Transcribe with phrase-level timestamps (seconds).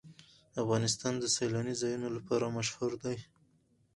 [0.61, 3.17] افغانستان د سیلانی ځایونه لپاره مشهور دی.